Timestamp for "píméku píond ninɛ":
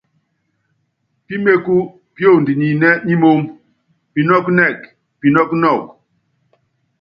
1.25-2.89